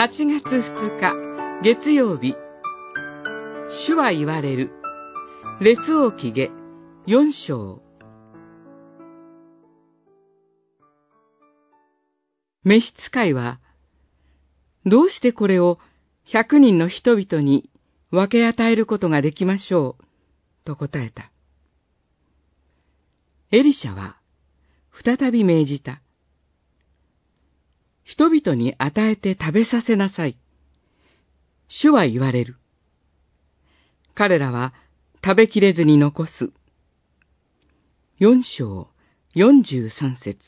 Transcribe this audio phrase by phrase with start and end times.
[0.00, 1.12] 8月2日
[1.64, 2.36] 月曜日
[3.84, 4.70] 主は言われる
[5.60, 6.52] 列王記下
[7.08, 7.82] 4章
[12.62, 13.58] 召使いは
[14.86, 15.80] どうしてこれを
[16.32, 17.68] 100人の人々に
[18.12, 20.04] 分け与えることができましょう？
[20.64, 21.32] と答えた。
[23.50, 24.16] エリシャは
[24.92, 26.00] 再び命じた。
[28.08, 30.38] 人々に与えて食べさせなさい。
[31.68, 32.56] 主は言われる。
[34.14, 34.72] 彼らは
[35.22, 36.50] 食べきれずに残す。
[38.18, 38.88] 四章
[39.34, 40.38] 四十三節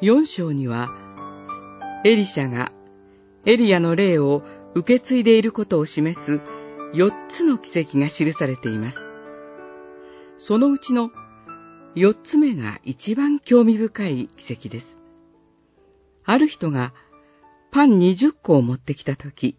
[0.00, 0.88] 四章には、
[2.06, 2.72] エリシャが
[3.44, 4.42] エリアの霊を
[4.74, 6.40] 受け継いでいることを示す
[6.94, 8.96] 四つの奇跡が記されています。
[10.38, 11.10] そのうちの
[11.96, 15.00] 四つ目が一番興味深い奇跡です。
[16.24, 16.94] ある人が
[17.72, 19.56] パン二十個を持ってきたとき、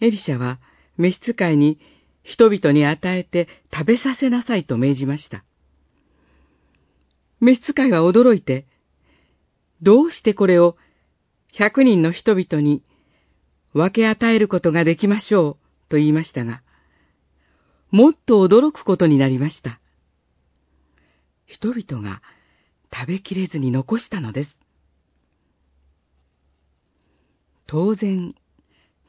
[0.00, 0.60] エリシャは
[0.98, 1.78] 召使いに
[2.22, 5.42] 人々に与えて食べさせなさいと命じました。
[7.40, 8.66] 召使いは驚いて、
[9.80, 10.76] どうしてこれを
[11.54, 12.82] 百人の人々に
[13.72, 15.56] 分け与えることができましょう
[15.88, 16.62] と言いましたが、
[17.90, 19.80] もっと驚くことになりました。
[21.50, 22.22] 人々が
[22.94, 24.60] 食べきれずに残したのです。
[27.66, 28.36] 当然、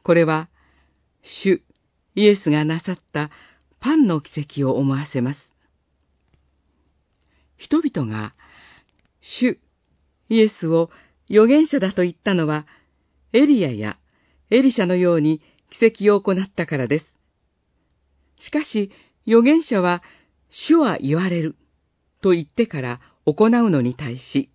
[0.02, 0.48] これは、
[1.22, 1.62] 主
[2.16, 3.30] イエスがなさった
[3.78, 5.54] パンの奇跡を思わせます。
[7.56, 8.34] 人々が、
[9.20, 9.60] 主
[10.28, 10.90] イエスを
[11.30, 12.66] 預言者だと言ったのは、
[13.32, 13.98] エリアや
[14.50, 17.18] エリシャのように奇跡を行ったからです。
[18.40, 18.90] しかし、
[19.28, 20.02] 預言者は、
[20.50, 21.54] 主は言われる。
[22.22, 24.48] と言ってから行うのに対し、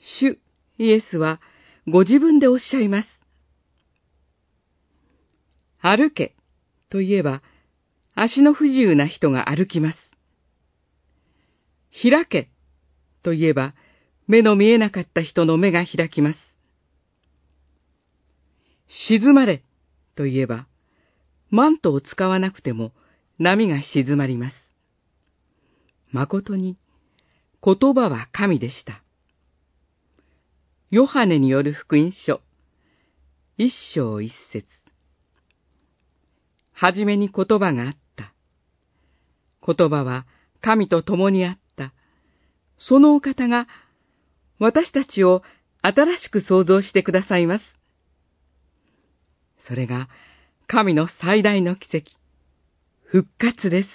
[0.00, 0.38] 主
[0.78, 1.40] イエスは
[1.86, 3.24] ご自分でおっしゃいます。
[5.80, 6.34] 歩け
[6.90, 7.42] と言えば、
[8.14, 9.98] 足の不自由な人が歩きます。
[11.92, 12.50] 開け
[13.22, 13.74] と言えば、
[14.26, 16.38] 目の見えなかった人の目が開きます。
[18.88, 19.62] 静まれ
[20.16, 20.66] と言えば、
[21.50, 22.92] マントを使わなくても
[23.38, 24.67] 波が静まります。
[26.10, 26.78] 誠に
[27.62, 29.02] 言葉は神でした。
[30.90, 32.40] ヨハネによる福音書、
[33.58, 34.66] 一章一節。
[36.72, 38.32] はじめに言葉があった。
[39.66, 40.26] 言葉は
[40.62, 41.92] 神と共にあった。
[42.78, 43.66] そのお方が
[44.58, 45.42] 私たちを
[45.82, 47.78] 新しく創造してくださいます。
[49.58, 50.08] それが
[50.66, 52.12] 神の最大の奇跡、
[53.04, 53.88] 復活です。